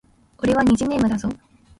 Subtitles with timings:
[0.39, 1.29] 俺は虹ネームだぞ